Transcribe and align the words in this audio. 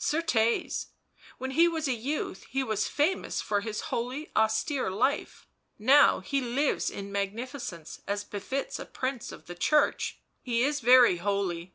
"Certes, 0.02 0.86
when 1.36 1.50
he 1.50 1.68
was 1.68 1.86
a 1.86 1.92
youth 1.92 2.46
he 2.48 2.62
was 2.62 2.88
famous 2.88 3.42
for 3.42 3.60
his 3.60 3.82
holy 3.92 4.30
austere 4.34 4.90
life, 4.90 5.46
now 5.78 6.20
he 6.20 6.40
lives 6.40 6.88
in 6.88 7.12
magnificence 7.12 8.00
as 8.08 8.24
Refits 8.32 8.78
a 8.78 8.86
prince 8.86 9.30
of 9.30 9.44
the 9.44 9.54
Church... 9.54 10.16
he 10.40 10.62
is 10.62 10.80
very 10.80 11.18
holy." 11.18 11.74